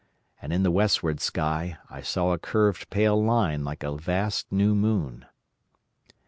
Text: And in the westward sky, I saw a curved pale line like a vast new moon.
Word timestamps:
And 0.41 0.51
in 0.51 0.63
the 0.63 0.71
westward 0.71 1.19
sky, 1.19 1.77
I 1.87 2.01
saw 2.01 2.31
a 2.31 2.39
curved 2.39 2.89
pale 2.89 3.23
line 3.23 3.63
like 3.63 3.83
a 3.83 3.95
vast 3.95 4.51
new 4.51 4.73
moon. 4.73 5.27